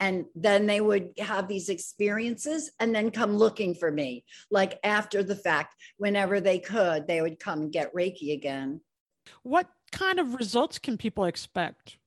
and 0.00 0.26
then 0.34 0.66
they 0.66 0.80
would 0.80 1.10
have 1.18 1.48
these 1.48 1.68
experiences 1.68 2.70
and 2.78 2.94
then 2.94 3.10
come 3.10 3.36
looking 3.36 3.74
for 3.74 3.90
me 3.90 4.24
like 4.50 4.78
after 4.84 5.22
the 5.22 5.36
fact 5.36 5.74
whenever 5.96 6.40
they 6.40 6.58
could 6.58 7.06
they 7.06 7.20
would 7.20 7.38
come 7.38 7.70
get 7.70 7.94
reiki 7.94 8.32
again. 8.32 8.80
What 9.42 9.68
kind 9.92 10.18
of 10.18 10.34
results 10.34 10.78
can 10.78 10.96
people 10.96 11.24
expect? 11.24 11.98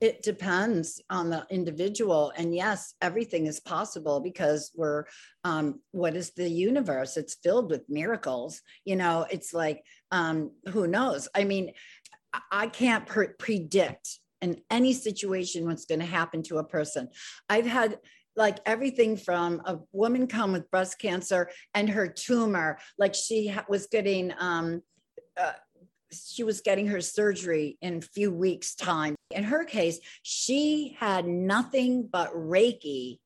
It 0.00 0.22
depends 0.22 1.00
on 1.10 1.30
the 1.30 1.46
individual 1.50 2.32
and 2.36 2.54
yes 2.54 2.94
everything 3.00 3.46
is 3.46 3.60
possible 3.60 4.20
because 4.20 4.72
we're 4.74 5.04
um, 5.44 5.80
what 5.92 6.16
is 6.16 6.30
the 6.30 6.48
universe? 6.48 7.16
It's 7.16 7.36
filled 7.42 7.70
with 7.70 7.88
miracles 7.88 8.60
you 8.84 8.96
know 8.96 9.26
it's 9.30 9.52
like 9.54 9.84
um, 10.10 10.50
who 10.68 10.86
knows? 10.86 11.28
I 11.34 11.44
mean 11.44 11.72
i 12.50 12.66
can't 12.66 13.06
pre- 13.06 13.28
predict 13.38 14.18
in 14.42 14.60
any 14.70 14.92
situation 14.92 15.64
what's 15.64 15.86
going 15.86 16.00
to 16.00 16.06
happen 16.06 16.42
to 16.42 16.58
a 16.58 16.64
person. 16.64 17.08
I've 17.48 17.66
had 17.66 17.98
like 18.36 18.58
everything 18.66 19.16
from 19.16 19.62
a 19.64 19.78
woman 19.92 20.26
come 20.26 20.52
with 20.52 20.70
breast 20.70 20.98
cancer 20.98 21.50
and 21.74 21.88
her 21.88 22.08
tumor, 22.08 22.78
like 22.98 23.14
she 23.14 23.54
was 23.68 23.86
getting, 23.86 24.32
um, 24.38 24.82
uh, 25.38 25.52
she 26.12 26.44
was 26.44 26.60
getting 26.60 26.88
her 26.88 27.00
surgery 27.00 27.78
in 27.80 27.98
a 27.98 28.02
few 28.02 28.30
weeks' 28.30 28.74
time. 28.74 29.14
In 29.30 29.44
her 29.44 29.64
case, 29.64 29.98
she 30.22 30.96
had 30.98 31.26
nothing 31.26 32.08
but 32.10 32.34
Reiki 32.34 33.18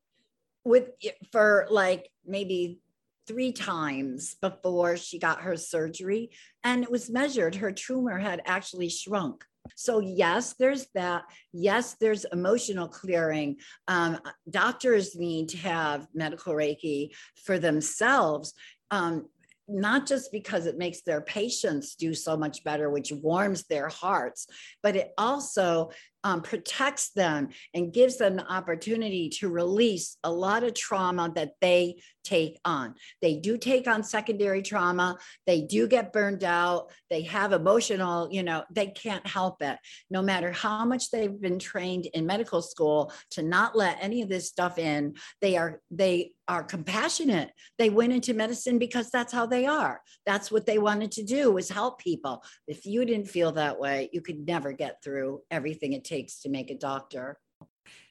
with 0.65 0.91
for 1.33 1.67
like 1.71 2.11
maybe 2.27 2.81
three 3.27 3.53
times 3.53 4.37
before 4.41 4.97
she 4.97 5.19
got 5.19 5.41
her 5.41 5.57
surgery 5.57 6.31
and 6.63 6.85
it 6.85 6.91
was 6.91 7.11
measured 7.11 7.57
her 7.57 7.73
tumor 7.73 8.19
had 8.19 8.41
actually 8.47 8.89
shrunk 8.89 9.45
So, 9.75 10.01
yes, 10.01 10.55
there's 10.59 10.87
that. 10.95 11.25
Yes, 11.53 11.97
there's 12.01 12.25
emotional 12.27 12.89
clearing. 12.89 13.57
Um, 13.89 14.19
doctors 14.49 15.17
need 15.17 15.49
to 15.51 15.59
have 15.59 16.07
medical 16.15 16.55
Reiki 16.55 17.11
for 17.45 17.59
themselves. 17.59 18.55
Um, 18.91 19.27
not 19.69 20.07
just 20.07 20.31
because 20.31 20.67
it 20.67 20.79
makes 20.79 21.01
their 21.01 21.21
patients 21.21 21.97
do 21.97 22.15
so 22.15 22.37
much 22.37 22.63
better, 22.63 22.89
which 22.89 23.11
warms 23.11 23.65
their 23.65 23.89
hearts, 23.89 24.47
but 24.83 24.95
it 24.95 25.13
also 25.19 25.91
um, 26.27 26.43
protects 26.43 27.11
them 27.11 27.51
and 27.73 27.93
gives 27.93 28.17
them 28.17 28.35
the 28.35 28.53
opportunity 28.53 29.29
to 29.29 29.49
release 29.49 30.17
a 30.25 30.31
lot 30.31 30.65
of 30.65 30.75
trauma 30.75 31.31
that 31.37 31.53
they 31.61 32.03
take 32.25 32.59
on. 32.65 32.95
They 33.23 33.37
do 33.37 33.57
take 33.57 33.87
on 33.87 34.03
secondary 34.03 34.61
trauma. 34.61 35.19
They 35.47 35.61
do 35.61 35.87
get 35.87 36.13
burned 36.13 36.43
out. 36.43 36.91
They 37.11 37.23
have 37.23 37.53
emotional, 37.53 38.29
you 38.33 38.43
know, 38.43 38.65
they 38.73 38.89
can't 38.89 39.25
help 39.25 39.63
it. 39.63 39.79
No 40.11 40.21
matter 40.21 40.51
how 40.51 40.85
much 40.85 41.13
they've 41.13 41.41
been 41.41 41.61
trained 41.61 42.07
in 42.07 42.27
medical 42.27 42.61
school 42.61 43.13
to 43.31 43.43
not 43.43 43.77
let 43.77 43.99
any 44.01 44.23
of 44.23 44.29
this 44.29 44.49
stuff 44.49 44.79
in, 44.79 45.15
they 45.41 45.57
are, 45.57 45.81
they 45.93 46.33
are 46.49 46.65
compassionate. 46.65 47.53
They 47.79 47.91
went 47.91 48.13
into 48.13 48.35
medicine 48.35 48.79
because 48.79 49.11
that's 49.11 49.33
how 49.33 49.47
they 49.47 49.67
are. 49.67 50.01
That's 50.25 50.51
what 50.51 50.67
they 50.67 50.79
wanted 50.79 51.13
to 51.13 51.23
do 51.23 51.53
was 51.53 51.69
help 51.69 52.01
people. 52.01 52.43
If 52.67 52.87
you 52.87 53.05
didn't 53.05 53.29
feel 53.29 53.53
that 53.53 53.79
way, 53.79 54.11
you 54.13 54.21
could 54.21 54.47
never 54.47 54.73
get 54.73 55.03
through 55.03 55.43
everything 55.51 55.93
it 55.93 56.03
takes 56.03 56.16
takes 56.17 56.41
to 56.41 56.49
make 56.49 56.71
a 56.71 56.75
doctor. 56.75 57.39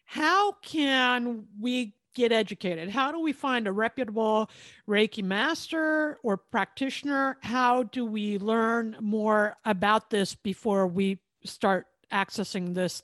How 0.06 0.54
can 0.62 1.46
we 1.60 1.96
get 2.14 2.32
educated? 2.32 2.90
How 2.90 3.12
do 3.12 3.20
we 3.20 3.34
find 3.34 3.68
a 3.68 3.72
reputable 3.72 4.50
Reiki 4.88 5.24
master 5.24 6.20
or 6.24 6.38
practitioner? 6.38 7.38
How 7.42 7.84
do 7.84 8.06
we 8.06 8.38
learn 8.38 8.96
more 9.02 9.58
about 9.66 10.10
this 10.10 10.36
before 10.36 10.88
we 10.88 11.20
start 11.44 11.88
accessing 12.14 12.74
this? 12.74 13.02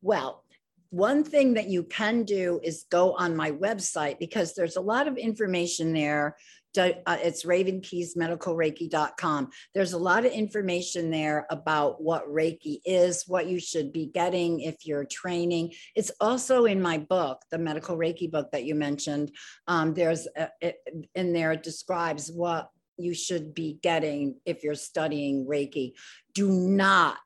Well, 0.00 0.44
one 0.90 1.24
thing 1.24 1.54
that 1.54 1.68
you 1.68 1.82
can 1.82 2.22
do 2.22 2.60
is 2.62 2.86
go 2.90 3.14
on 3.14 3.34
my 3.34 3.50
website 3.50 4.20
because 4.20 4.54
there's 4.54 4.76
a 4.76 4.80
lot 4.80 5.08
of 5.08 5.16
information 5.16 5.92
there 5.92 6.36
uh, 6.78 7.16
it's 7.22 7.44
ravenkeyesmedicalreiki.com. 7.44 9.50
There's 9.74 9.92
a 9.92 9.98
lot 9.98 10.24
of 10.24 10.32
information 10.32 11.10
there 11.10 11.46
about 11.50 12.02
what 12.02 12.28
Reiki 12.28 12.80
is, 12.84 13.24
what 13.26 13.46
you 13.46 13.60
should 13.60 13.92
be 13.92 14.06
getting 14.06 14.60
if 14.60 14.86
you're 14.86 15.04
training. 15.04 15.72
It's 15.94 16.10
also 16.20 16.64
in 16.64 16.82
my 16.82 16.98
book, 16.98 17.42
the 17.50 17.58
medical 17.58 17.96
Reiki 17.96 18.30
book 18.30 18.50
that 18.52 18.64
you 18.64 18.74
mentioned. 18.74 19.32
Um, 19.66 19.94
there's 19.94 20.26
a, 20.36 20.48
it, 20.60 20.76
in 21.14 21.32
there, 21.32 21.52
it 21.52 21.62
describes 21.62 22.30
what 22.30 22.70
you 22.96 23.14
should 23.14 23.54
be 23.54 23.78
getting 23.82 24.36
if 24.44 24.62
you're 24.62 24.74
studying 24.74 25.46
Reiki. 25.46 25.92
Do 26.32 26.50
not 26.50 27.18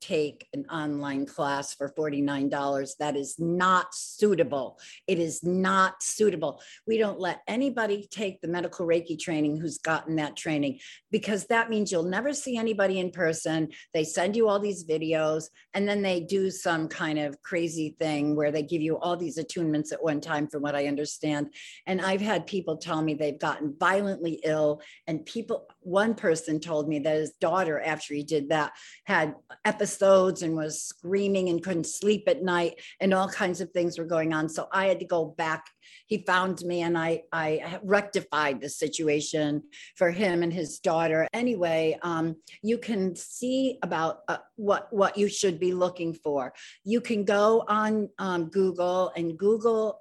take 0.00 0.48
an 0.52 0.64
online 0.70 1.26
class 1.26 1.74
for 1.74 1.92
$49. 1.96 2.96
That 2.98 3.16
is 3.16 3.36
not 3.38 3.94
suitable. 3.94 4.78
It 5.06 5.18
is 5.18 5.42
not 5.42 6.02
suitable. 6.02 6.60
We 6.86 6.98
don't 6.98 7.20
let 7.20 7.40
anybody 7.46 8.08
take 8.10 8.40
the 8.40 8.48
medical 8.48 8.86
Reiki 8.86 9.18
training 9.18 9.58
who's 9.58 9.78
gotten 9.78 10.16
that 10.16 10.36
training 10.36 10.80
because 11.10 11.46
that 11.46 11.70
means 11.70 11.92
you'll 11.92 12.02
never 12.02 12.32
see 12.32 12.56
anybody 12.56 12.98
in 12.98 13.10
person. 13.10 13.68
They 13.94 14.04
send 14.04 14.36
you 14.36 14.48
all 14.48 14.58
these 14.58 14.84
videos 14.84 15.44
and 15.74 15.88
then 15.88 16.02
they 16.02 16.20
do 16.20 16.50
some 16.50 16.88
kind 16.88 17.18
of 17.18 17.40
crazy 17.42 17.96
thing 17.98 18.36
where 18.36 18.50
they 18.50 18.62
give 18.62 18.82
you 18.82 18.98
all 18.98 19.16
these 19.16 19.38
attunements 19.38 19.92
at 19.92 20.02
one 20.02 20.20
time, 20.20 20.48
from 20.48 20.62
what 20.62 20.74
I 20.74 20.86
understand. 20.86 21.52
And 21.86 22.00
I've 22.00 22.20
had 22.20 22.46
people 22.46 22.76
tell 22.76 23.02
me 23.02 23.14
they've 23.14 23.38
gotten 23.38 23.74
violently 23.78 24.40
ill, 24.44 24.80
and 25.06 25.24
people, 25.24 25.66
one 25.80 26.14
person 26.14 26.60
told 26.60 26.88
me 26.88 26.98
that 27.00 27.16
his 27.16 27.32
daughter, 27.40 27.80
after 27.80 28.14
he 28.14 28.22
did 28.22 28.50
that, 28.50 28.72
had 29.04 29.34
episodes 29.64 30.42
and 30.42 30.54
was 30.54 30.82
screaming 30.82 31.48
and 31.48 31.62
couldn't 31.62 31.86
sleep 31.86 32.24
at 32.26 32.42
night 32.42 32.80
and 33.00 33.14
all 33.14 33.28
kinds 33.28 33.60
of 33.60 33.70
things 33.70 33.98
were 33.98 34.04
going 34.04 34.32
on. 34.32 34.48
So 34.48 34.68
I 34.72 34.86
had 34.86 35.00
to 35.00 35.06
go 35.06 35.24
back. 35.24 35.66
He 36.06 36.24
found 36.26 36.60
me 36.62 36.82
and 36.82 36.96
I, 36.96 37.22
I 37.32 37.78
rectified 37.82 38.60
the 38.60 38.68
situation 38.68 39.62
for 39.96 40.10
him 40.10 40.42
and 40.42 40.52
his 40.52 40.78
daughter. 40.78 41.26
Anyway, 41.32 41.98
um, 42.02 42.36
you 42.62 42.78
can 42.78 43.16
see 43.16 43.78
about 43.82 44.20
uh, 44.28 44.38
what, 44.56 44.92
what 44.92 45.16
you 45.16 45.28
should 45.28 45.58
be 45.58 45.72
looking 45.72 46.12
for. 46.14 46.52
You 46.84 47.00
can 47.00 47.24
go 47.24 47.64
on 47.68 48.08
um, 48.18 48.50
Google 48.50 49.12
and 49.16 49.38
Google 49.38 50.00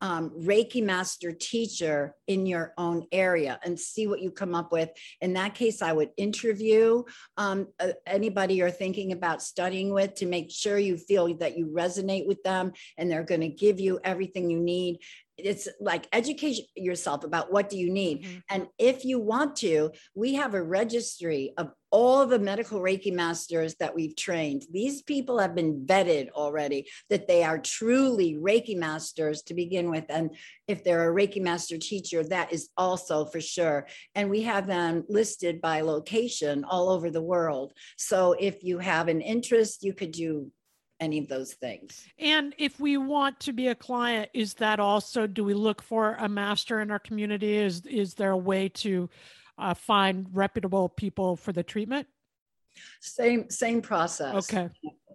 um, 0.00 0.30
Reiki 0.30 0.82
master 0.82 1.32
teacher 1.32 2.14
in 2.26 2.46
your 2.46 2.72
own 2.78 3.06
area 3.12 3.58
and 3.64 3.78
see 3.78 4.06
what 4.06 4.20
you 4.20 4.30
come 4.30 4.54
up 4.54 4.72
with. 4.72 4.90
In 5.20 5.32
that 5.34 5.54
case, 5.54 5.82
I 5.82 5.92
would 5.92 6.10
interview 6.16 7.02
um, 7.36 7.68
uh, 7.78 7.92
anybody 8.06 8.54
you're 8.54 8.70
thinking 8.70 9.12
about 9.12 9.42
studying 9.42 9.92
with 9.92 10.14
to 10.16 10.26
make 10.26 10.50
sure 10.50 10.78
you 10.78 10.96
feel 10.96 11.34
that 11.38 11.56
you 11.56 11.66
resonate 11.66 12.26
with 12.26 12.42
them 12.42 12.72
and 12.96 13.10
they're 13.10 13.24
going 13.24 13.40
to 13.42 13.48
give 13.48 13.80
you 13.80 14.00
everything 14.04 14.50
you 14.50 14.60
need 14.60 14.98
it's 15.42 15.68
like 15.80 16.06
educate 16.12 16.66
yourself 16.76 17.24
about 17.24 17.50
what 17.50 17.70
do 17.70 17.78
you 17.78 17.90
need 17.90 18.22
mm-hmm. 18.22 18.38
and 18.50 18.66
if 18.78 19.04
you 19.04 19.18
want 19.18 19.56
to 19.56 19.90
we 20.14 20.34
have 20.34 20.54
a 20.54 20.62
registry 20.62 21.52
of 21.56 21.70
all 21.90 22.26
the 22.26 22.38
medical 22.38 22.80
reiki 22.80 23.12
masters 23.12 23.74
that 23.76 23.94
we've 23.94 24.16
trained 24.16 24.64
these 24.70 25.02
people 25.02 25.38
have 25.38 25.54
been 25.54 25.84
vetted 25.86 26.30
already 26.30 26.86
that 27.08 27.26
they 27.26 27.42
are 27.42 27.58
truly 27.58 28.34
reiki 28.34 28.76
masters 28.76 29.42
to 29.42 29.54
begin 29.54 29.90
with 29.90 30.04
and 30.08 30.30
if 30.68 30.84
they're 30.84 31.10
a 31.10 31.14
reiki 31.14 31.40
master 31.40 31.78
teacher 31.78 32.22
that 32.22 32.52
is 32.52 32.68
also 32.76 33.24
for 33.24 33.40
sure 33.40 33.86
and 34.14 34.30
we 34.30 34.42
have 34.42 34.66
them 34.66 35.04
listed 35.08 35.60
by 35.60 35.80
location 35.80 36.64
all 36.64 36.88
over 36.90 37.10
the 37.10 37.22
world 37.22 37.72
so 37.96 38.34
if 38.38 38.62
you 38.62 38.78
have 38.78 39.08
an 39.08 39.20
interest 39.20 39.82
you 39.82 39.92
could 39.92 40.12
do 40.12 40.50
any 41.00 41.18
of 41.18 41.28
those 41.28 41.54
things. 41.54 42.06
And 42.18 42.54
if 42.58 42.78
we 42.78 42.98
want 42.98 43.40
to 43.40 43.52
be 43.52 43.68
a 43.68 43.74
client, 43.74 44.30
is 44.34 44.54
that 44.54 44.78
also 44.78 45.26
do 45.26 45.42
we 45.42 45.54
look 45.54 45.82
for 45.82 46.14
a 46.18 46.28
master 46.28 46.80
in 46.80 46.90
our 46.90 46.98
community? 46.98 47.56
Is 47.56 47.86
is 47.86 48.14
there 48.14 48.32
a 48.32 48.36
way 48.36 48.68
to 48.68 49.08
uh, 49.60 49.74
find 49.74 50.26
reputable 50.32 50.88
people 50.88 51.36
for 51.36 51.52
the 51.52 51.62
treatment? 51.62 52.06
Same 53.00 53.50
same 53.50 53.82
process. 53.82 54.50
Okay. 54.50 54.70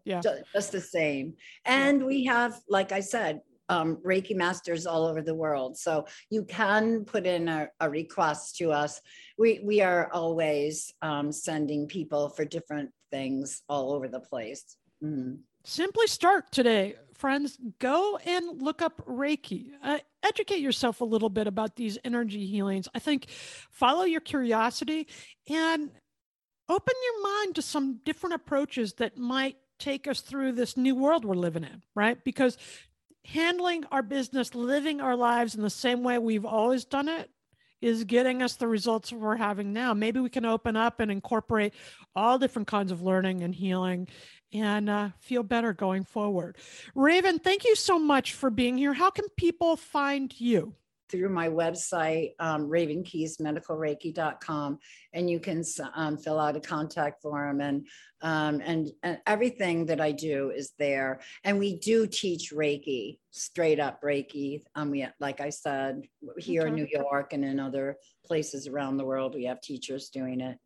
Yeah. 0.06 0.22
Just, 0.22 0.44
just 0.54 0.72
the 0.72 0.82
same. 0.82 1.34
And 1.66 2.02
yeah. 2.02 2.06
we 2.06 2.26
have, 2.26 2.62
like 2.70 2.92
I 2.92 3.00
said, 3.00 3.42
um, 3.70 3.98
Reiki 4.06 4.36
masters 4.36 4.86
all 4.86 5.08
over 5.08 5.24
the 5.24 5.34
world. 5.34 5.76
So 5.78 6.06
you 6.30 6.44
can 6.44 7.06
put 7.06 7.26
in 7.26 7.48
a, 7.48 7.70
a 7.80 7.90
request 7.90 8.58
to 8.58 8.72
us. 8.72 9.02
We 9.38 9.62
we 9.64 9.82
are 9.82 10.12
always 10.14 10.94
um, 11.02 11.32
sending 11.32 11.88
people 11.88 12.30
for 12.30 12.46
different 12.46 12.92
things 13.12 13.64
all 13.68 13.94
over 13.94 14.08
the 14.08 14.20
place. 14.20 14.78
Mm-hmm 15.04 15.36
simply 15.66 16.08
start 16.08 16.52
today. 16.52 16.96
Friends 17.16 17.58
go 17.80 18.18
and 18.26 18.62
look 18.62 18.82
up 18.82 19.06
reiki. 19.06 19.72
Uh, 19.84 20.00
educate 20.24 20.60
yourself 20.60 21.02
a 21.02 21.06
little 21.06 21.30
bit 21.30 21.48
about 21.48 21.76
these 21.76 21.98
energy 22.04 22.46
healings. 22.46 22.88
I 22.94 23.00
think 23.00 23.28
follow 23.72 24.04
your 24.04 24.22
curiosity 24.22 25.08
and 25.50 25.92
open 26.70 26.94
your 27.04 27.24
mind 27.24 27.56
to 27.56 27.62
some 27.62 28.00
different 28.06 28.36
approaches 28.36 28.94
that 28.94 29.18
might 29.18 29.58
take 29.80 30.08
us 30.08 30.22
through 30.22 30.54
this 30.54 30.78
new 30.78 30.96
world 30.96 31.26
we're 31.26 31.36
living 31.36 31.64
in 31.64 31.84
right? 31.96 32.24
Because 32.24 32.58
handling 33.26 33.84
our 33.92 34.04
business 34.04 34.56
living 34.56 35.02
our 35.02 35.16
lives 35.16 35.56
in 35.56 35.62
the 35.62 35.70
same 35.70 36.04
way 36.04 36.18
we've 36.18 36.46
always 36.46 36.86
done 36.86 37.10
it 37.10 37.30
is 37.86 38.04
getting 38.04 38.42
us 38.42 38.56
the 38.56 38.68
results 38.68 39.14
we're 39.14 39.36
having 39.36 39.72
now. 39.72 39.94
Maybe 39.94 40.20
we 40.20 40.30
can 40.30 40.44
open 40.44 40.76
up 40.76 41.00
and 41.00 41.12
incorporate 41.12 41.76
all 42.16 42.40
different 42.40 42.68
kinds 42.68 42.92
of 42.92 43.04
learning 43.04 43.44
and 43.44 43.54
healing 43.54 44.08
and 44.52 44.90
uh, 44.90 45.10
feel 45.20 45.44
better 45.44 45.72
going 45.72 46.04
forward. 46.04 46.58
Raven, 46.96 47.38
thank 47.38 47.64
you 47.64 47.76
so 47.76 48.00
much 48.00 48.34
for 48.34 48.50
being 48.50 48.76
here. 48.76 48.94
How 48.94 49.12
can 49.12 49.26
people 49.38 49.76
find 49.76 50.34
you? 50.40 50.74
Through 51.10 51.30
my 51.30 51.50
website, 51.50 52.32
um, 52.40 52.68
ravenkeyesmedicalreiki.com, 52.68 54.80
and 55.14 55.30
you 55.30 55.40
can 55.40 55.64
um, 55.94 56.18
fill 56.18 56.40
out 56.40 56.56
a 56.56 56.60
contact 56.60 57.22
form, 57.22 57.62
and, 57.62 57.86
um, 58.22 58.60
and 58.66 58.90
and 59.04 59.20
everything 59.28 59.86
that 59.86 60.02
I 60.02 60.12
do 60.12 60.50
is 60.50 60.74
there. 60.80 61.20
And 61.44 61.60
we 61.60 61.78
do 61.78 62.08
teach 62.08 62.52
Reiki, 62.52 63.20
straight 63.30 63.80
up 63.80 64.02
Reiki. 64.02 64.64
Um, 64.74 64.90
we 64.90 65.06
like 65.20 65.42
I 65.42 65.50
said 65.50 66.08
here 66.38 66.62
okay. 66.62 66.70
in 66.70 66.76
New 66.76 66.88
York 66.90 67.34
and 67.34 67.46
in 67.46 67.60
other 67.60 67.98
places 68.26 68.68
around 68.68 68.98
the 68.98 69.06
world, 69.06 69.36
we 69.36 69.46
have 69.46 69.62
teachers 69.62 70.10
doing 70.10 70.42
it. 70.42 70.58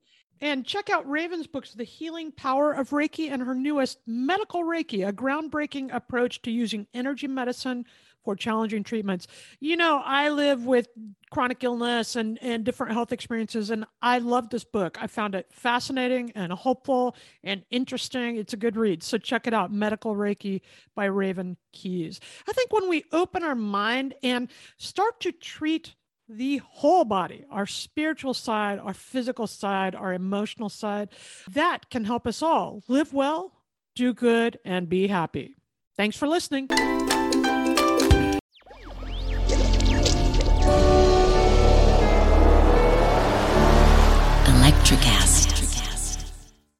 And 0.42 0.66
check 0.66 0.90
out 0.90 1.10
Raven's 1.10 1.48
books, 1.48 1.74
The 1.74 1.84
Healing 1.84 2.32
Power 2.32 2.72
of 2.72 2.92
Reiki, 2.92 3.30
and 3.30 3.42
her 3.42 3.54
newest, 3.54 4.00
Medical 4.08 4.64
Reiki, 4.64 5.06
a 5.06 5.12
groundbreaking 5.12 5.94
approach 5.94 6.42
to 6.44 6.52
using 6.52 6.88
energy 6.94 7.28
medicine 7.28 7.86
for 8.24 8.36
challenging 8.36 8.84
treatments. 8.84 9.28
You 9.60 9.78
know, 9.78 10.02
I 10.04 10.30
live 10.30 10.66
with 10.66 10.88
chronic 11.32 11.64
illness 11.64 12.16
and, 12.16 12.38
and 12.42 12.64
different 12.64 12.94
health 12.94 13.12
experiences, 13.12 13.70
and 13.70 13.86
I 14.02 14.20
love 14.20 14.50
this 14.50 14.64
book. 14.64 14.98
I 15.02 15.08
found 15.08 15.36
it 15.36 15.48
fascinating 15.52 16.32
and 16.36 16.52
hopeful 16.52 17.16
and 17.44 17.64
interesting. 17.70 18.38
It's 18.38 18.54
a 18.54 18.58
good 18.58 18.76
read. 18.76 19.04
So 19.04 19.18
check 19.18 19.48
it 19.48 19.54
out 19.54 19.72
Medical 19.72 20.16
Reiki 20.16 20.62
by 20.96 21.06
Raven 21.06 21.58
Keyes. 21.74 22.20
I 22.48 22.54
think 22.54 22.72
when 22.74 22.90
we 22.90 23.06
open 23.12 23.44
our 23.44 23.56
mind 23.56 24.16
and 24.24 24.50
start 24.78 25.20
to 25.22 25.32
treat 25.32 25.96
the 26.30 26.58
whole 26.58 27.06
body, 27.06 27.44
our 27.50 27.66
spiritual 27.66 28.34
side, 28.34 28.80
our 28.80 28.94
physical 28.94 29.48
side, 29.48 29.96
our 29.96 30.14
emotional 30.14 30.70
side. 30.70 31.10
That 31.50 31.90
can 31.90 32.06
help 32.06 32.28
us 32.28 32.42
all 32.42 32.84
live 32.88 33.14
well, 33.14 33.52
do 33.96 34.14
good, 34.14 34.60
and 34.64 34.88
be 34.88 35.08
happy. 35.08 35.56
Thanks 35.98 36.16
for 36.16 36.28
listening. 36.28 36.70